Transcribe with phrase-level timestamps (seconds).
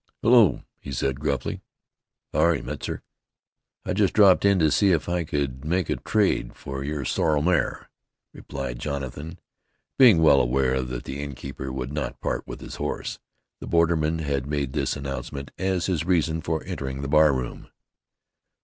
[0.23, 1.61] "Hullo," he said gruffly.
[2.33, 3.03] "H' are you, Metzar.
[3.85, 7.43] I just dropped in to see if I could make a trade for your sorrel
[7.43, 7.87] mare,"
[8.33, 9.37] replied Jonathan.
[9.99, 13.19] Being well aware that the innkeeper would not part with his horse,
[13.59, 17.67] the borderman had made this announcement as his reason for entering the bar room.